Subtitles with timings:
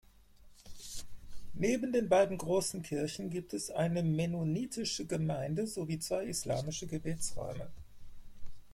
[1.53, 7.67] Neben den beiden großen Kirchen gibt es eine mennonitische Gemeinde sowie zwei islamische Gebetsräume.